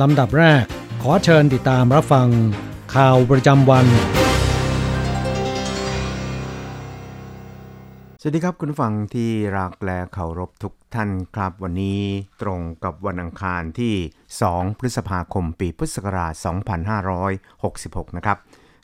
[0.00, 0.64] ลำดับแรก
[1.02, 2.28] ขอเชิญติดตามรับฟัง
[2.94, 3.86] ข่าวประจำวัน
[8.20, 12.00] สวัสดีครับคุณฟังที่รักและเคารพทุกท่านครับ วันนี้
[12.42, 13.94] ตรงกับวันอังคารที่
[14.40, 16.32] 2 พฤษภาคมปีพุทธศักราช
[17.30, 18.36] 2566 นะครับ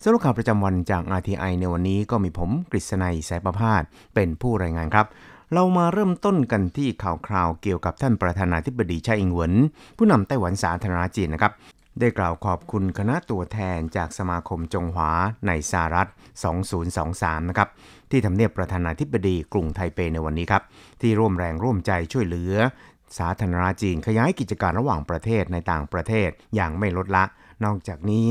[0.05, 3.83] สรุปข่าวประจำวันจาก RTI ในวันนี้ก็มีผมกฤษณัยสายประพาส
[4.15, 5.07] เป็นผู้รายงานครับ
[5.55, 9.55] เรามาเริ่มต้นกันที่ข่าวคราวเกี่ยวกับท่านประธานาธิบดีไช่อิงเหวิน
[9.97, 11.53] ผู้นำไต้หวันสาธารณจีนนะครับ
[12.01, 15.11] ได้กล่าวขอบคุณคณะตัวแทนจากสมาคมจงหวา
[15.47, 16.09] ในสหรัฐ
[16.79, 17.69] 2023 นะครับ
[18.11, 20.63] ที่ทำเนียบประธานาธิบดีกรุงไทเปในวันนี้ครับ
[21.01, 22.55] ที่ร่วมแรงร่วมใจช่วยเหลือ
[23.19, 27.25] สาธารณจีนขยายกิจการระหว่างประเทศในต่างประเทศอย่างไม่ลดละ
[27.65, 28.25] นอกจากนี้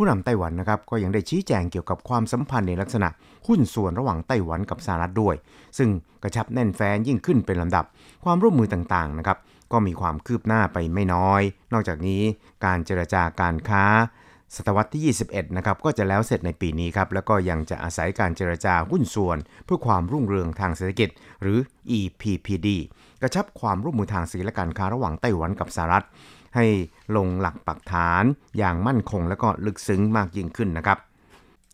[0.00, 3.08] ผู้นำไต้หวันนะครับก็ยังได้ชี้แจงเกี่ยวกับความสัมพันธ์ในลักษณะ
[3.46, 5.34] หุ้นส่วนระหว่างไต้หวันกับสหรัฐด้วย
[5.78, 5.90] ซึ่ง
[6.22, 7.84] กระชับแน่นแฟ้นยิ่งขึ้นเป็นลำดับ
[8.24, 9.38] ความร่วมมือต่างๆนะครับ
[9.72, 12.22] ก็มีความคืบหน้าไปไม่น้อย นอกจากนี้
[12.64, 13.84] การเจรจาการค้า
[14.56, 21.08] ศตวรรษที่ 21 นะครับ ก็จะแล้วเสร็จในปีนี้ครับ แล้วก็ยังจะอาศัยการเจรจาหุ้นส่วน เพื่อความรุ่งเรืองทางเศรษฐกิจ
[21.42, 21.58] หรือ
[21.98, 22.68] EPPD
[23.22, 26.04] กระชับความร่วมมือทางศีลการค้าระหว่างไต้หวันกับสหรัฐ
[26.58, 26.66] ให้
[27.16, 28.24] ลงหลักปักฐาน
[28.58, 30.98] อย่างมั่นคงและก็ลึกซึ้งมากยิ่งขึ้นนะครับ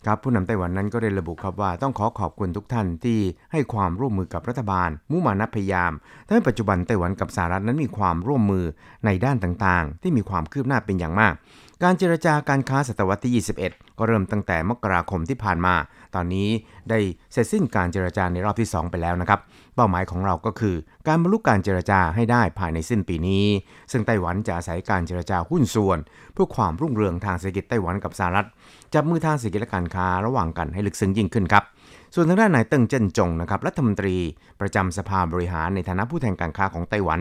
[0.07, 3.19] ครับผู้นำไต้หวันนั้นก็ได้ระบุครับว่าต้องขอขอบคุณทุกท่านที่
[3.53, 5.93] ให้ความร่วมมือกับรัฐบาล มุ่งมานะพยายาม
[6.27, 8.65] ทำให้ปัจจุบันไต้หวันกับสหรัฐนั้นมีความร่วมมือ
[9.07, 11.35] ในด้านต่างๆ ที่มีความคืบหน้าเป็นอย่างมาก
[11.85, 15.75] การเจรจาการค้าศตวรรษที่ 21 ก็เริ่มตั้งแต่มกราคมที่ผ่านมา
[16.15, 16.49] ตอนนี้
[16.91, 16.99] ได้
[17.33, 19.41] เสร็จสิ้นการเจรจาในรอบที่ 2 ไปแล้วนะครับ
[19.75, 20.77] เป้าหมายของเราก็คือ
[21.09, 23.45] การบรรลุการเจรจาให้ได้ภายในสิ้นปีนี้
[23.93, 25.99] ซึ่งไต้หวันจะอาศัยการเจรจาหุ้นส่วน
[26.33, 28.47] เพื่อความรุ่งเรืองทางเศรษฐกิจไต้หวันกับสหรัฐ
[28.95, 31.65] จับมือทางเศรษฐกิจและการค้าระหว่างกันให้ลึกซึ้งยิ่งขึ้นครับ
[32.15, 34.17] ส่วนทางด้านนายเติ้งเจิ้นจงนะครับรัฐมนตรี
[34.61, 37.21] ประจำสภาบริหารในฐานะผู้แทนการค้าของไต้หวัน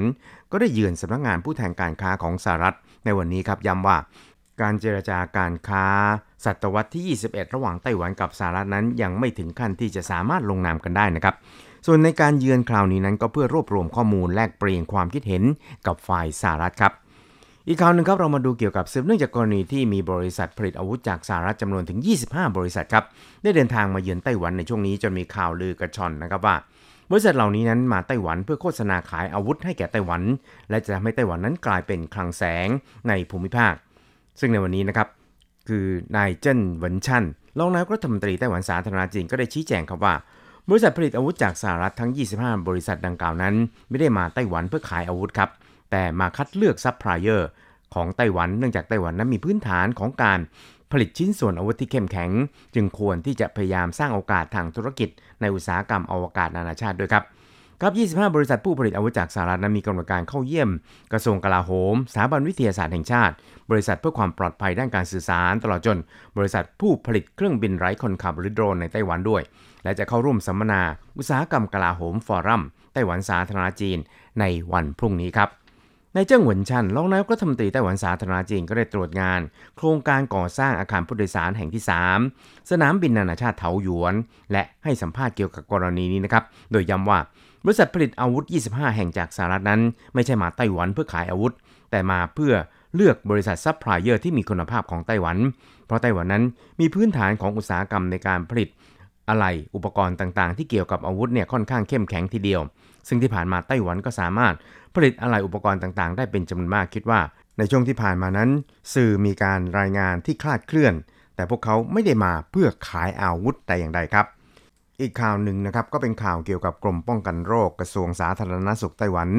[0.51, 2.75] ก็ได้เยือนสำนักงานผู้แทนการค้าของสหรัฐ
[3.05, 3.97] ในวันนี้ครับย้ำว่า
[4.61, 5.85] การเจรจาการค้า
[6.45, 11.35] ศตวรรษที่ 21 ระหว่างไต้หวันกับสหรัฐนั้นยังไม่ถึงขั้นที่จะสามารถลงนามกันได้นะครับ
[11.85, 15.43] ส่วนในการเยือนคราวนี้นั้นก็เพื่อรวบรวมข้อมูลแลกเปลี่ยนความคิดเห็น
[15.87, 16.93] กับฝ่ายสหรัฐครับ
[17.67, 23.05] อีกข่าวหนึ่งครับเรามาดูเกี่ยวกับสืบเนื่องจากกรณีที่มีบริษัทผลิตอาวุธจากสหรัฐจำนวนถึง 25 บริษัทครับ
[23.43, 26.55] ได้เดินทางมาเยือนไต้หวันในช่วงนี้จนมีข่าวลือกระชอนนะครับว่า
[27.11, 30.21] บริษัทเหล่านี้นั้นมาไต้หวันเพื่อโฆษณาขายอาวุธให้แก่ไต้หวัน
[30.69, 32.67] และจะทำให้ไต้หวันนั้นกลายเป็นคลังแสง
[33.09, 33.73] ในภูมิภาค
[34.39, 35.07] ซึ่งในวันนี้นะครับ
[35.69, 35.85] คือ
[36.17, 37.23] นายเจิ้นเหวินชัน
[37.59, 40.13] รองนายกรัฐมนตรีไต้หวันสาธารณจีนก็ได้ชี้แจงครับว่า
[40.69, 43.55] บริษัทผลิตอาวุธจากสหรัฐทั้ง 25 บริษัทดังกล่าวนั้น
[43.89, 45.49] ไม่ได้มาไต้หวันเพื่อขายอาวุธครับ
[45.91, 47.49] แต่มาคัดเลือกซัพพลายเออร์
[47.93, 50.39] ของไต้หวันเนื่องจากไต้หวันนั้นมีพื้นฐานของการ
[50.91, 52.31] ผลิตชิ้นส่วนอาวุธที่เข้มแข็ง
[52.75, 55.09] จึงควรที่จะพยายามสร้างโอกาสทางธุรกิจ
[55.41, 57.23] ในอุตสาหกรรมอวกาศนานาชาติด้วยครับ
[57.85, 60.69] ครับ 25 บริษัทผู้ผลิตอาวุธจากสหรัฐนั้นมีกำหนดการเข้าเยี่ยม
[61.13, 63.33] กระทรวงกลาโหม สถาบันวิทยาศาสตร์แห่งชาติ
[63.71, 65.97] บริษัทเพื่อความปลอดภัยด้านการสื่อสาร ตลอดจน
[66.37, 69.41] บริษัทผู้ผลิตเครื่องบินไร้คนขับหรือโดรนในไต้หวันด้วย
[69.83, 70.81] และจะเข้าร่วมสัมมนา
[71.17, 73.97] อุตสาหกรรมกลาโหมฟอรัมไต้หวันสาธารณรัฐจีน
[74.39, 79.41] ในวันพรุ่งนี้ครับนายเจิ้งเหวินช่านรองนายกรัฐมนตรีไต้หวันสาธารณรัฐจีนก็ได้ตรวจงาน
[79.77, 81.83] โครงการก่อสร้างอาคารผู้โดยสารแห่งที่
[82.25, 84.13] 3 สนามบินนานาชาติเถาหยวน
[84.51, 87.19] และให้สัมภาษณ์เกี่ยวกับกรณีนี้นะครับ โดยย้ำว่า
[87.65, 89.81] บริษัทผลิตอาวุธ 25 แห่งจากสหรัฐนั้น
[90.13, 91.53] ไม่ใช่มาไต้หวันเพื่อขายอาวุธ
[91.91, 92.53] แต่มาเพื่อ
[92.95, 95.37] เลือกบริษัทซัพพลายเออร์ที่มีคุณภาพของไต้หวัน
[95.85, 96.43] เพราะไต้หวันนั้น
[96.79, 98.69] มีพื้นฐานของอุตสาหกรรมในการผลิต
[99.29, 102.61] อะไหล่อุปกรณ์ต่างๆ ที่เกี่ยวกับอาวุธเนี่ยค่อนข้างเข้มแข็งทีเดียว
[103.07, 104.53] ซึ่งที่ผ่านมาไต้หวันก็สามารถ
[104.95, 107.19] ผลิตอะไหล่อุปกรณ์ต่างๆ ได้เป็นจำนวนมากคิดว่า
[107.57, 108.49] ในช่วงที่ผ่านมานั้น
[108.93, 110.93] สื่อมีการรายงานที่คลาดเคลื่อน
[111.35, 114.25] แต่พวกเขาไม่ได้มาเพื่อขายอาวุธแต่อย่างใดครับ
[115.01, 119.29] อีกข่าวหนึ่งนะครับก็เป็นข่าวเกี่ยวกับกรมป้องกันโรคกระทรวงสาธารณสุขไต้หวัน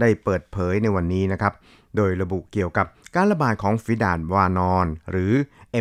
[0.00, 1.52] ได้เปิดเผยในวันนี้นะครับ
[1.96, 2.86] โดยระบุเกี่ยวกับ
[3.16, 5.32] การระบาดของฝีดาดวานอน หรือ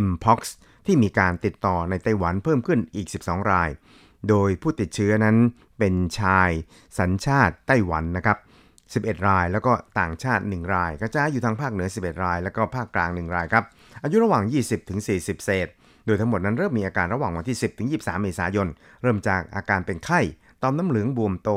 [0.05, 0.39] Mpox
[0.85, 3.69] ที่มีการติดต่อในไต้หวันเพิ่มขึ้นอีก 12 ราย
[4.29, 5.35] โดยผู้ติดเชื้อนั้น
[5.79, 6.49] เป็นชาย
[6.99, 8.37] สัญชาติไต้หวันนะครับ
[9.05, 13.63] 11 ราย แล้วก็ต่างชาติ 1 ราย กระจายอยู่ทางภาคเหนือ 11 ราย แล้วก็ภาคกลาง 1 รายครับ
[14.03, 15.67] อายุระหว่าง 20ถึง40 เศษ
[16.05, 18.67] โดยทั้งหมดนั้นเริ่มมีอาการระหว่างวันที่ 10 ถึง 23 เมษายน
[19.01, 20.19] เริ่มจากอาการเป็นไข้
[20.61, 21.49] ต่อมน้ำเหลืองบวมโต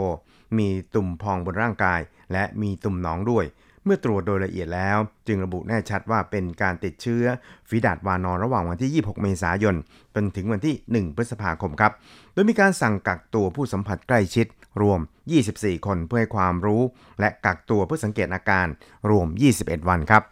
[0.58, 2.00] มีตุ่มพองบนร่างกาย
[2.32, 3.46] และมีตุ่มหนองด้วย
[3.84, 7.24] เมื่อตรวจโดยละเอียดแล้ว จึงระบุแน่ชัดว่าเป็นการติดเชื้อ
[7.68, 9.76] ฝีดาดวานอนระหว่างวันที่ 26 เมษายน
[10.14, 11.92] จนถึงวันที่ 1 พฤษภาคมครับ
[12.32, 14.46] โดยมีการสั่งกักตัวผู้สัมผัสใกล้ชิด
[14.82, 15.00] รวม
[15.42, 16.82] 24 คนเพื่อให้ความรู้
[17.20, 18.66] และกักตัวเพื่อสังเกตอาการ
[19.10, 20.22] รวม 21 วันครับ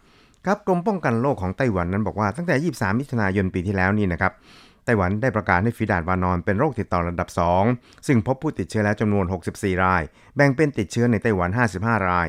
[0.46, 4.32] ครับกรมป้องกันโรคของไต้หวันนั้นบอกว่าตั้งแต่ 23 มิถุนายนปีที่แล้วนี่นะครับ
[4.84, 7.28] ไต้หวันได้ประกาศให้ฝีดาดวานอนเป็นโรคติดต่อระดับ
[7.68, 9.24] 2 ซึ่งพบผู้ติดเชื้อแล้วจำนวน
[9.54, 10.02] 64 ราย
[10.36, 12.28] แบ่งเป็นติดเชื้อในไต้หวัน 55 ราย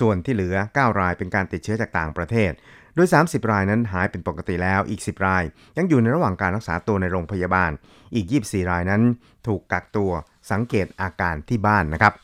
[0.00, 2.52] ส่วนที่เหลือ 9 รายเป็นการติดเชื้อจากต่างประเทศ
[2.94, 5.42] โดย 30 รายนั้นหายเป็นปกติแล้ว อีก 10 ราย
[5.76, 7.70] ยังอยู่ในระหว่างการรักษาตัวในโรงพยาบาล
[8.14, 9.02] อีก 24 รายนั้น
[9.46, 10.10] ถูกกักตัว
[10.50, 12.14] สังเกตอาการที่บ้านนะครับ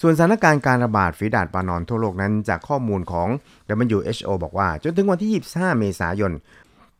[0.00, 3.28] ส่วนสถานการณ์การระบาดฝีดาดวานอนทั่วโลกนั้นจากข้อมูลของ
[3.84, 6.32] WHO บอกว่า จนถึงวันที่ 25 เมษายน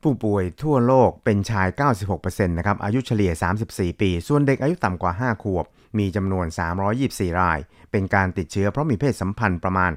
[0.03, 1.69] ผู้ป่วยทั่วโลกเป็นชาย
[2.09, 3.33] 96%นะครับ อายุเฉลี่ย
[3.67, 5.65] 34 ปี ส่วนเด็กอายุต่ำกว่า 5 ขวบ
[5.99, 6.47] มีจำนวน
[6.93, 7.59] 324 ราย
[7.91, 9.91] เป็นการติดเชื้อเพราะมีเพศสัมพันธ์ประมาณ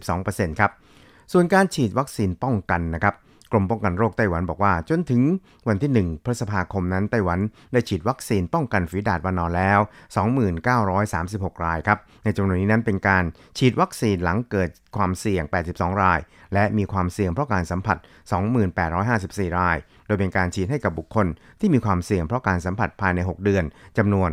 [0.00, 0.70] 82%ครับ
[1.32, 3.14] ส่วนการฉีดวัคซีนป้องกันนะครับ
[3.52, 5.22] กรมป้องกันโรคไต้หวันบอกว่า จนถึง
[5.68, 7.38] วันที่ 1 พฤษภาคมนั้นไต้หวัน
[7.72, 9.80] ได้ฉีดวัคซีนป้องกันฝีดาดวานอนแล้ว
[10.96, 13.24] 2936 รายครับ ในจำนวนนี้นั้นเป็นการ
[13.58, 16.20] ฉีดวัคซีนหลังเกิดความเสี่ยง 82 ราย
[16.54, 17.96] และมีความเสี่ยงเพราะการสัมผัส
[18.78, 19.76] 2854 ราย
[20.06, 21.26] โดยเป็นการฉีดให้กับบุคคล
[21.60, 23.64] ที่มีความเสี่ยงเพราะการสัมผัสภายใน 6 เดือน
[23.98, 24.30] จำนวน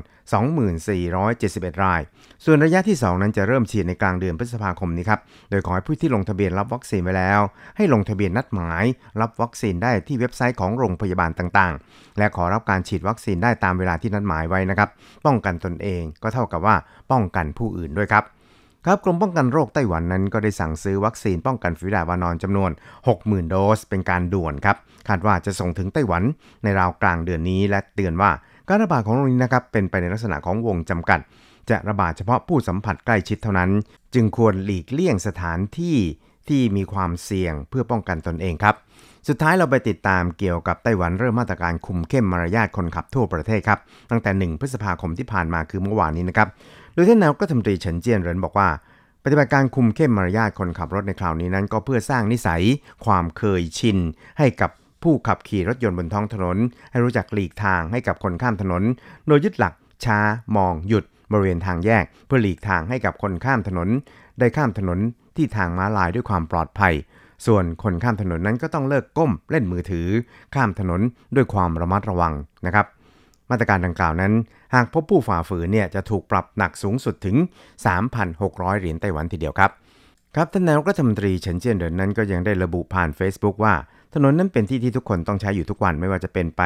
[0.90, 2.02] 2471 ราย
[2.46, 5.20] ส่วนระยะที่ 2 นั้นจะเริ่มฉีดในกลางเดือนพฤษภาคมนี้ครับ
[5.50, 7.42] โดยขอให้ผู้ที่ลงทะเบียนรับวัคซีนไว้แล้ว
[7.78, 8.84] ให้ลงทะเบียนนัดหมาย
[9.22, 14.90] รับวัคซีนได้ที่เว็บไซต์ของโรงพยาบาลต่างๆ และขอรับการฉีดวัคซีนได้ตามเวลาที่นัดหมายไว้นะครับ
[15.26, 16.76] ป้องกันตนเองก็เท่ากับว่า
[17.12, 18.24] ป้องกันผู้อื่นด้วยครับ
[18.86, 22.72] ครับกรมป้องกันโรคไต้หวันนั้นก็ได้สั่งซื้อวัคซีนป้องกันฝีดาดวานอนจำนวน
[23.08, 24.78] 60,000 โดสเป็นการด่วนครับ
[25.08, 26.24] คาดว่าจะส่งถึงไต้หวัน
[26.64, 28.32] ในราวกลางเดือนนี้และเตือนว่า
[28.68, 31.20] การระบาดของโรคนี้นะครับเป็นไปในลักษณะของวงจำกัด
[31.70, 33.72] จะระบาดเฉพาะผู้สัมผัสใกล้ชิดเท่านั้น
[34.14, 35.98] จึงควรหลีกเลี่ยงสถานที่
[36.50, 38.76] ที่มีความเสี่ยงเพื่อป้องกันตนเองครับ
[39.28, 43.80] สุดท้ายเราไปติดตามเกี่ยวกับไต้หวันเริ่มมาตรการคุมเข้มมารยาทคนขับทั่วประเทศครับ
[44.12, 46.48] ตั้งแต่ 1 พฤษภาคมที่ผ่านมาคือเมื่อวานนี้นะครับ
[46.94, 48.70] โดยท่านนายกรัฐมนตรีเฉินเจียนเหรินบอกว่า
[49.24, 52.62] ปฏิบัติการคุมเข้มมารยาทคนขับรถในคราวนี้นั้น ก็เพื่อสร้างนิสัย
[53.06, 53.98] ความเคยชิน
[54.40, 54.72] ให้กับ
[55.04, 56.58] ผู้ขับขี่รถยนต์บนท้องถนน
[56.92, 58.84] ให้รู้จักหลีกทางให้กับคนข้ามถนน
[59.28, 59.74] โดยยึดหลัก
[60.06, 60.20] ช้า
[60.56, 63.90] มองหยุดบริเวณทางแยก เพื่อหลีกทางให้กับคนข้ามถนน
[64.40, 65.00] ได้ข้ามถนน
[65.36, 66.94] ที่ทางม้าลายด้วยความปลอดภัย
[67.46, 70.08] ส่วนคนข้ามถนนนั้นก็ต้องเลิกก้มเล่นมือถือ
[70.56, 71.02] ข้ามถนน
[71.36, 72.34] ด้วยความระมัดระวัง
[72.66, 72.86] นะครับ
[73.50, 74.34] มาตรการดังกล่าวนั้น
[74.76, 77.36] หากพบผู้ฝ่าฝืนเนี่ยจะถูกปรับหนักสูงสุดถึง
[78.14, 79.72] 3,600 เหรียญไต้หวันทีเดียวครับ
[80.36, 83.74] ครับท่านนายกรัฐมนตรีเฉินเจี้ยนเหรินนั้นก็ยังได้ระบุผ่าน Facebook ว่า
[84.14, 86.62] ถนนนั้นเป็นที่ที่ทุกคนต้องใช้อยู่ทุกวันไม่ว่าจะเป็นไป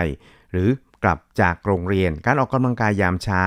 [0.51, 0.69] หรือ
[1.03, 3.45] กลับจากโรงเรียน การออกกำลังกายยามเช้า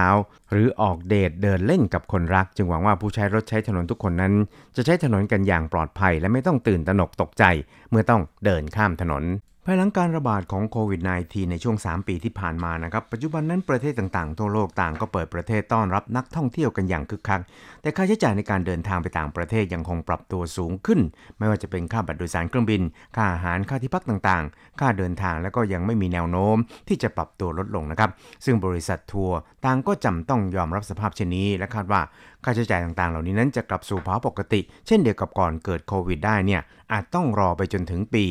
[0.51, 4.33] หรือออกเดทเดินเล่นกับคนรัก จึงหวังว่าผู้ใช้รถใช้ถนนทุกคนนั้น
[4.77, 7.45] จะใช้ถนนกันอย่างปลอดภัย และไม่ต้องตื่นตระหนกตกใจ
[7.91, 9.25] เมื่อต้องเดินข้ามถนน
[9.67, 17.41] ภายหลังการระบาดของโควิด -19 ในช่วง 3 ปีที่ผ่านมานะครับ ปัจจุบันนั้นประเทศต่างๆ ทั่วโลกต่างก็เปิดประเทศต้อนรับนักท่องเที่ยวกันอย่างคึกคัก
[17.83, 21.01] แต่ค่าใช้จ่ายในการเดินทางไปต่างประเทศยังคงปรับตัวสูงขึ้น
[21.39, 22.83] ไม่ว่าจะเป็นค่าบัตรโดยสารเครื่องบิน
[23.17, 26.57] ค่าอาหาร ค่าที่พักต่างๆ ค่าเดินทางและก็ยังไม่มีแนวโน้ม
[26.89, 28.11] ที่จะปรับตัวลดลงนะครับ
[28.45, 32.01] ซึ่งบริษัททัวร์ต่างก็จำต้องยอมรับสภาพเช่นนี้ และคาดว่า
[32.45, 36.61] ค่าใช้จ่ายต่างๆ เหล่านี้นั้นจะกลับสู่ภาวะปกติ เช่นเดียวกับก่อนเกิดโควิดได้เนี่ย
[36.93, 38.25] อาจต้องรอไปจนถึงปี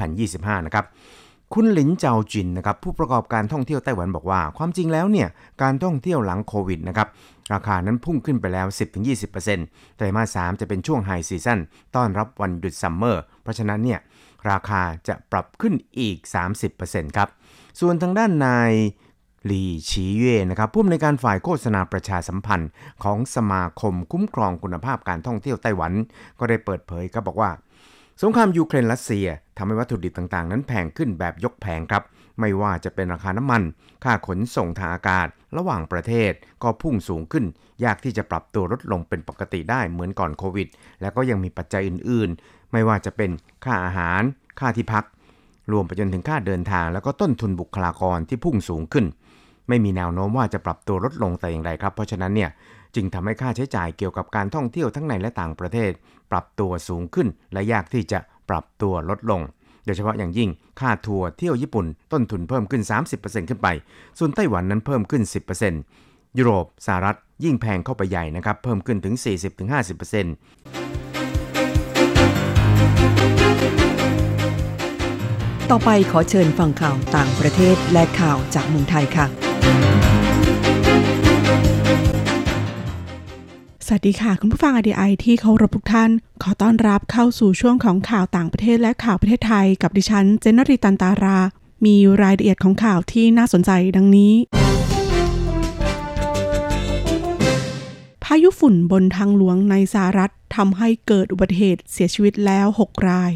[0.00, 0.86] 2025 นะครับ
[1.54, 5.28] คุณหลินเจาจินนะครับผู้ประกอบการท่องเที่ยวไต้หวันบอกว่า ความจริงแล้วเนี่ย
[5.62, 7.08] การท่องเที่ยวหลังโควิดนะครับ
[7.52, 8.66] ราคานั้นพุ่งขึ้นไปแล้ว
[9.32, 11.58] 10-20%ไตรมาส 3 จะเป็นช่วงไฮซีซั่น
[11.96, 14.00] ต้อนรับวันหยุดซัมเมอร์ เพราะฉะนั้นเนี่ย
[14.50, 16.16] ราคาจะปรับขึ้นอีก
[16.68, 17.28] 30%ครับ
[17.80, 18.72] ส่วนทางด้านนาย
[19.50, 22.70] ลีฉีเย่นะครับผู้อำนวยการฝ่ายโฆษณาประชาสัมพันธ์
[23.04, 25.92] ของสมาคมคุ้มครองคุณภาพการท่องเที่ยวไต้หวัน
[26.38, 27.50] ก็ได้เปิดเผยครับบอกว่า
[28.22, 29.26] สงครามยูเครนรัสเซีย
[29.56, 32.02] ทำให้วัตถุดิบต่างๆ นั้นแพงขึ้นแบบยกแผงครับ
[32.40, 33.62] ไม่ว่าจะเป็นราคาน้ำมัน
[34.04, 37.44] ค่าขนส่งทางอากาศ ระหว่างประเทศก็พุ่งสูงขึ้น
[37.84, 40.68] ยากที่จะปรับตัวลดลงเป็นปกติได้เหมือนก่อนโควิด
[41.00, 43.30] และก็ยังมีปัจจัยอื่นๆ ไม่ว่าจะเป็น
[43.64, 44.22] ค่าอาหาร
[44.60, 45.04] ค่าที่พัก
[45.72, 49.06] รวมไปจนถึงค่าเดินทาง แล้วก็ต้นทุนบุคลากรที่พุ่งสูงขึ้น
[49.68, 52.50] ไม่มีแนวโน้มว่าจะปรับตัวลดลงแต่อย่างไรครับ เพราะฉะนั้นเนี่ย
[52.94, 55.90] จึงทำให้ค่าใช้จ่ายเกี่ยวกับการท่องเที่ยวทั้งในและต่างประเทศ
[56.30, 58.18] ปรับตัวสูงขึ้น และยากที่จะ
[58.50, 59.40] ปรับตัวลดลง
[59.84, 62.82] โดยเฉพาะอย่างยิ่งค่าทัวร์เที่ยวญี่ปุ่น ต้นทุนเพิ่มขึ้น
[63.16, 63.68] 30%ขึ้นไป
[64.18, 65.22] ส่วนไต้หวันนั้นเพิ่มขึ้น
[65.80, 69.26] 10%ยุโรปสหรัฐยิ่งแพงเข้าไปใหญ่นะครับ เพิ่มขึ้นถึง 40-50%
[75.70, 79.26] ต่อไปขอเชิญฟังข่าวต่างประเทศและข่าวจากเมืองไทยค่ะ
[83.86, 86.10] สวัสดีค่ะ คุณผู้ฟังอดีไอที่เคารพทุกท่าน
[86.42, 91.38] ขอต้อนรับเข้าสู่ช่วงของข่าวต่างประเทศและข่าวประเทศไทย กับดิฉัน เจนนรีตันตารา
[91.84, 94.32] มีรายละเอียดของข่าวที่น่าสนใจดังนี้
[98.24, 103.32] พายุฝุ่นบนทางหลวงในสหรัฐทำให้เกิดอุบัติเหตุเสียชีวิตแล้ว 6 ราย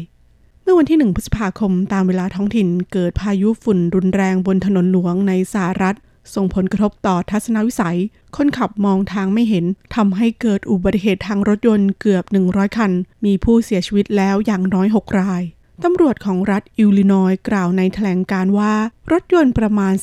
[0.61, 5.95] เมื่อวันที่ 1 พฤษภาคมตามเวลาท้องถิ่น เกิดพายุฝุ่นรุนแรงบนถนนหลวงในสหรัฐ
[6.35, 7.99] ส่งผลกระทบต่อทัศนวิสัย
[8.35, 9.65] คนขับมองทางไม่เห็น
[9.95, 12.91] ทำให้เกิดอุบัติเหตุทางรถยนต์เกือบ 100 คัน
[13.25, 15.43] มีผู้เสียชีวิตแล้วอย่างน้อย 6 ราย
[15.83, 18.73] ตำรวจของรัฐอิลลินอยส์กล่าวในแถลงการว่า
[19.11, 19.93] รถยนต์ประมาณ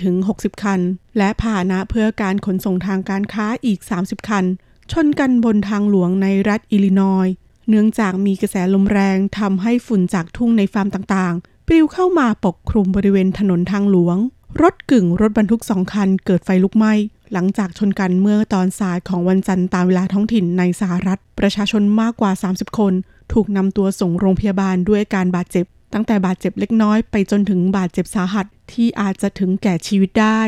[0.00, 0.80] 40-60 คัน
[1.18, 4.44] และพาหนะเพื่อการขนส่งทางการค้าอีก 30 คัน
[4.92, 7.34] ชนกันบนทางหลวงในรัฐอิลลินอยส์
[7.68, 14.16] เนื่องจากมีกระแสลมแรงทำให้ฝุ่นจากทุ่งในฟาร์มต่างๆ ปลิวเข้ามาปกคลุมบริเวณถนนทางหลวง
[14.62, 16.92] รถกึ่งรถบรรทุกสองคันเกิดไฟลุกไหม้
[17.32, 22.92] หลังจากชนกันเมื่อตอนสายของวันจันทร์ตามเวลาท้องถิ่นในสหรัฐ ประชาชนมากกว่า 30 คน
[23.32, 30.40] ถูกนำตัวส่งโรงพยาบาลด้วยการบาดเจ็บ ตั้งแต่บาดเจ็บเล็กน้อยไปจนถึงบาดเจ็บสาหัสที่อาจจะถึงแก่ชีวิตได้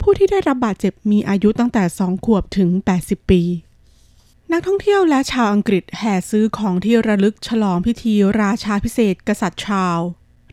[0.00, 2.70] ผู้ที่ได้รับบาดเจ็บมีอายุตั้งแต่ 2 ขวบถึง
[3.00, 3.42] 80 ปี
[4.52, 9.98] นักท่องเที่ยวและชาวอังกฤษแห่ซื้อของที่ระลึกฉลองพิธีราชาพิเศษกษัตริย์ชาว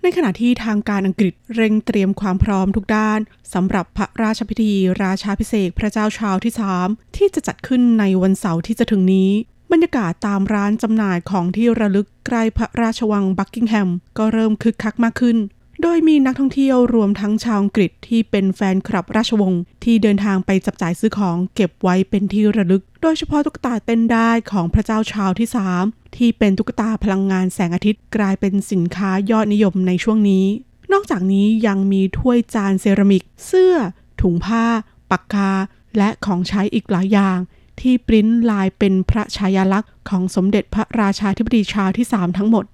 [0.05, 3.19] ในขณะที่ทางการอังกฤษเร่งเตรียมความพร้อมทุกด้าน
[3.53, 6.53] สำหรับพระราชพิธี ราชาพิเศษพระเจ้าชาวที่
[6.85, 9.31] 3ที่จะจัดขึ้นในวันเสาร์ที่จะถึงนี้
[9.71, 15.37] บรรยากาศตามร้านจำหน่ายของที่ระลึกใกล้พระราชวังบักกิงแฮมก็เริ่มคึกคักมากขึ้น
[15.85, 25.47] โดยมีนักท่องเที่ยวรวมทั้งชาวอังกฤษที่เป็นแฟนคลับราชวงศ์ที่เดินทางไปจับจ่ายซื้อของเก็บไว้เป็นที่ระลึก โดยเฉพาะตุ๊กตาเต้นได้ของพระเจ้าชาวที่
[25.81, 30.45] 3 ที่เป็นตุ๊กตาพลังงานแสงอาทิตย์กลายเป็นสินค้ายอดนิยมในช่วงนี้
[30.91, 33.75] นอกจากนี้ยังมีถ้วยจานเซรามิก เสื้อ
[34.21, 34.65] ถุงผ้า
[35.11, 35.51] ปากกา
[35.97, 37.39] และของใช้อีกหลายอย่าง
[37.79, 42.65] ที่ปริ้นลายเป็นพระฉายาลักษณ์ของสมเด็จพระราชาธิบดีชาร์ลที่ 3 ทั้งหมด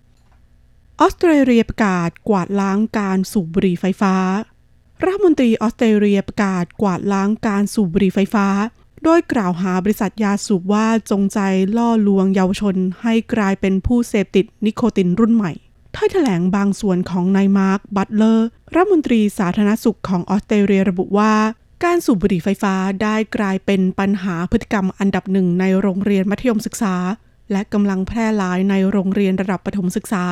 [1.02, 4.16] ออสเตรเลียประกาศกวาดล้างการสูบบุหรี่ไฟฟ้า
[5.04, 8.48] รัฐมนตรีออสเตรเลียประกาศกวาดล้างการสูบบุหรี่ไฟฟ้า
[9.04, 11.40] โดยกล่าวหาบริษัทยาสูบว่าจงใจ
[11.78, 15.52] ล่อลวงเยาวชนให้กลายเป็นผู้เสพติดนิโคตินรุ่นใหม่
[15.96, 21.34] ถ้อยแถลงบางส่วนของนายมาร์ค บัตเลอร์ รัฐมนตรีสาธารณสุขของออสเตรเลียระบุว่า
[21.84, 26.96] การสูบบุหรี่ไฟฟ้าได้กลายเป็นปัญหาพฤติกรรมอันดับหนึ่งในโรงเรียนมัธยมศึกษา
[27.52, 30.26] และกำลังแพร่หลายในโรงเรียนระดับประถมศึกษา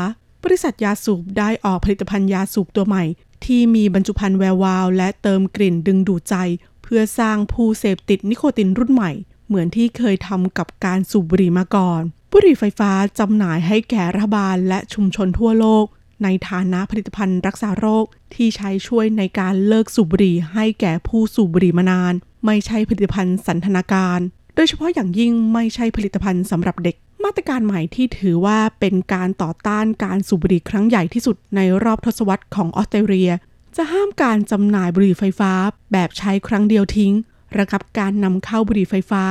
[0.43, 3.03] บริษัทยาสูบได้ออกผลิตภัณฑ์ยาสูบตัวใหม่
[3.45, 6.35] ที่มีบรรจุภัณฑ์แวววาว และเติมกลิ่นดึงดูดใจ
[6.83, 9.11] เพื่อสร้างผู้เสพติดนิโคตินรุ่นใหม่
[9.47, 12.01] เหมือนที่เคยทำกับการสูบบุหรี่มาก่อน
[12.31, 15.85] บุหรี่ไฟฟ้าจำหน่ายให้แก่รัฐบาลและชุมชนทั่วโลก
[16.23, 22.13] ในฐานะผลิตภัณฑ์รักษาโรคที่ใช้ช่วยในการเลิกสูบบุหรี่ให้แก่ผู้สูบบุหรี่มานาน
[22.45, 24.19] ไม่ใช่ผลิตภัณฑ์สันทนาการ
[24.55, 33.31] โดยเฉพาะอย่างยิ่งไม่ใช่ผลิตภัณฑ์สำหรับเด็ก มาตรการใหม่ที่ถือว่าเป็นการต่อต้านการสูบบุหรี่ครั้งใหญ่ที่สุดในรอบทศวรรษของออสเตรเลีย
[33.75, 35.51] จะห้ามการจำหน่ายบุหรี่ไฟฟ้า
[35.91, 37.13] แบบใช้ครั้งเดียวทิ้ง
[37.57, 39.23] ระงับการนำเข้าบุหรี่ไฟฟ้า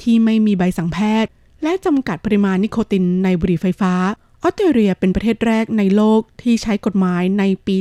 [0.00, 1.30] ที่ไม่มีใบสั่งแพทย์
[1.62, 3.94] และจำกัดปริมาณนิโคตินในบุหรี่ไฟฟ้า
[4.42, 7.76] ออสเตรเลียเป็นประเทศแรกในโลกที่ใช้กฎหมายในปี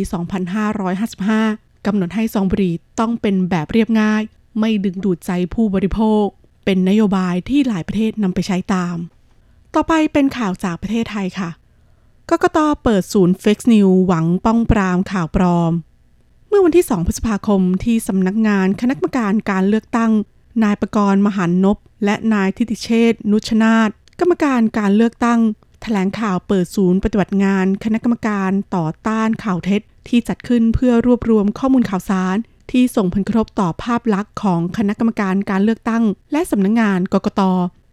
[0.72, 4.22] 2555 กำหนดให้ซองบุหรี่ต้องเป็นแบบเรียบง่าย
[4.60, 6.25] ไม่ดึงดูดใจผู้บริโภค
[6.65, 8.96] เป็นนโยบายที่หลายประเทศนำไปใช้ตาม
[9.75, 11.49] ต่อไปเป็นข่าวจากประเทศไทยค่ะ
[12.29, 15.71] กกตเปิดศูนย์เฟกซ์นิวหวังป้องปรามข่าวปลอม
[16.47, 20.11] เมื่อวันที่ 2 พฤษภาคมที่สำนักงานคณะกรรมการการเลือกตั้ง
[20.63, 25.39] นายประกรณ์มหันนบ และนายทิติเชษนุชนาตกรรมการการเลือกตั้ง
[25.81, 32.35] แถลงข่าวเปิดศูนย์ปฏิบัติงาน คณะกรรมการต่อต้านข่าวเท็จ ที่จัดขึ้นเพื่อรวบรวมข้อมูลข่าวสาร
[32.71, 37.41] ที่ส่งผลกระทบต่อภาพลักษณ์ของคณะกรรมการการเลือกตั้ง และสำนักงานกกต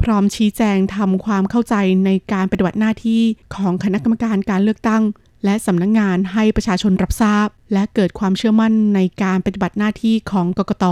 [0.03, 1.75] พร้อมชี้แจงทำความเข้าใจ
[2.05, 3.23] ในการปฏิบัติหน้าที่
[3.55, 5.03] ของคณะกรรมการการเลือกตั้ง
[5.45, 10.85] และสำนักงานให้ประชาชนรับทราบ และเกิดความเชื่อมั่นในการปฏิบัติหน้าที่ของกกต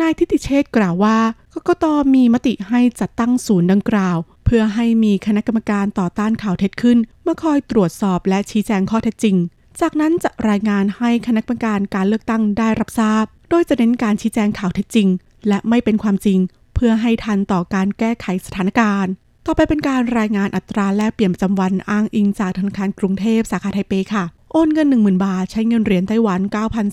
[0.00, 1.18] นายทิติเชษกล่าวว่า
[1.54, 1.84] กกต
[2.14, 9.36] มีมติให้จัดตั้งศูนย์ดังกล่าว เพื่อให้มีคณะกรรมการต่อต้านข่าวเท็จขึ้นเมื่อคอยตรวจสอบและชี้แจงข้อเท็จจริง
[9.80, 15.08] จากนั้นจะรายงานให้คณะกรรมการการเลือกตั้งได้รับทราบ โดยจะเน้นการชี้แจงข่าวเท็จจริง
[15.48, 16.38] และไม่เป็นความจริง
[16.80, 19.12] เพื่อให้ทันต่อการแก้ไขสถานการณ์
[19.46, 26.40] ต่อไปเป็นการรายงานอัตราแลกเปลี่ยนประจำวันอ้างอิงจากธนาคารกรุงเทพสาขาไทเปค่ะโอนเงิน 10,000 บาท ใช้เงินเหรียญไต้หวัน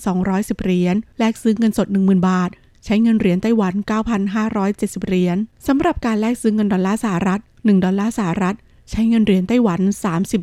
[0.06, 2.50] 9,210 เหรียญแลกซื้อเงินสด 10,000 บาท
[2.84, 3.74] ใช้เงินเหรียญไต้หวัน
[4.44, 8.56] 9,570 เหรียญสำหรับการแลกซื้อเงินดอลลาร์สหรัฐ 1 ดอลลาร์สหรัฐ
[8.90, 9.80] ใช้เงินเหรียญไต้หวัน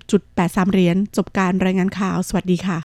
[0.05, 2.79] 30.83 เหรียญจบการรายงานข่าว สวัสดีค่ะ